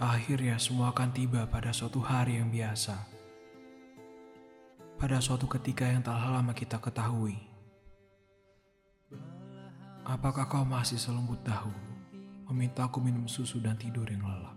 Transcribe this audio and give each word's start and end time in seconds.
Akhirnya 0.00 0.56
semua 0.56 0.96
akan 0.96 1.12
tiba 1.12 1.44
pada 1.44 1.76
suatu 1.76 2.00
hari 2.00 2.40
yang 2.40 2.48
biasa. 2.48 2.96
Pada 4.96 5.20
suatu 5.20 5.44
ketika 5.44 5.84
yang 5.84 6.00
telah 6.00 6.40
lama 6.40 6.56
kita 6.56 6.80
ketahui. 6.80 7.36
Apakah 10.08 10.48
kau 10.48 10.64
masih 10.64 10.96
selembut 10.96 11.44
dahulu 11.44 11.76
memintaku 12.48 12.96
minum 13.04 13.28
susu 13.28 13.60
dan 13.60 13.76
tidur 13.76 14.08
yang 14.08 14.24
lelap? 14.24 14.56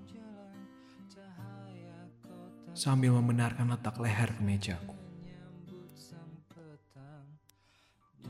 Sambil 2.71 3.11
membenarkan 3.11 3.67
letak 3.67 3.99
leher 3.99 4.31
ke 4.31 4.39
mejaku. 4.47 4.95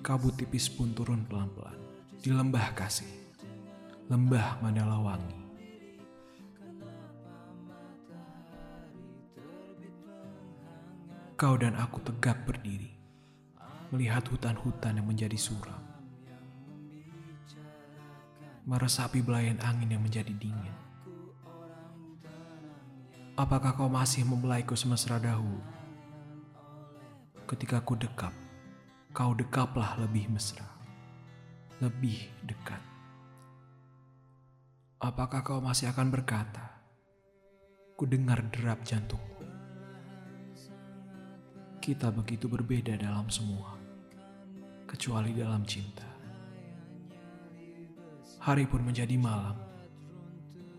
Kabut 0.01 0.33
tipis 0.33 0.65
pun 0.65 0.97
turun 0.97 1.29
pelan-pelan 1.29 1.77
di 2.25 2.33
lembah 2.33 2.73
kasih. 2.73 3.37
Lembah 4.09 4.65
Mandala 4.65 4.97
Kau 11.43 11.59
dan 11.59 11.75
aku 11.75 11.99
tegap 12.07 12.47
berdiri, 12.47 12.95
melihat 13.91 14.23
hutan-hutan 14.31 14.95
yang 14.95 15.03
menjadi 15.03 15.35
suram. 15.35 15.83
Meresapi 18.63 19.19
belayan 19.19 19.59
angin 19.59 19.91
yang 19.91 19.99
menjadi 19.99 20.31
dingin. 20.31 20.71
Apakah 23.35 23.75
kau 23.75 23.91
masih 23.91 24.23
membelaiku 24.23 24.71
semesra 24.79 25.19
dahulu? 25.19 25.59
Ketika 27.43 27.83
ku 27.83 27.99
dekap, 27.99 28.31
kau 29.11 29.35
dekaplah 29.35 29.99
lebih 29.99 30.31
mesra, 30.31 30.71
lebih 31.83 32.23
dekat. 32.47 32.79
Apakah 35.03 35.43
kau 35.43 35.59
masih 35.59 35.91
akan 35.91 36.07
berkata, 36.07 36.87
ku 37.99 38.07
dengar 38.07 38.39
derap 38.47 38.79
jantungku. 38.87 39.32
Kita 41.83 42.07
begitu 42.15 42.47
berbeda 42.47 42.95
dalam 42.95 43.27
semua, 43.27 43.75
kecuali 44.87 45.35
dalam 45.35 45.67
cinta. 45.67 46.07
Hari 48.39 48.63
pun 48.71 48.87
menjadi 48.87 49.19
malam, 49.19 49.59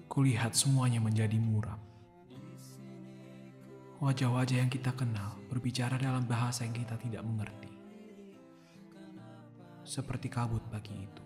kulihat 0.08 0.56
semuanya 0.56 1.05
menjadi 1.05 1.36
muram. 1.36 1.77
Wajah-wajah 4.00 4.64
yang 4.64 4.72
kita 4.72 4.96
kenal 4.96 5.36
berbicara 5.52 6.00
dalam 6.00 6.24
bahasa 6.24 6.64
yang 6.64 6.72
kita 6.72 6.96
tidak 6.96 7.20
mengerti. 7.20 7.68
Seperti 9.84 10.33
kabut 10.33 10.64
pagi 10.72 11.05
itu. 11.05 11.24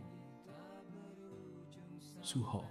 Suho 2.19 2.67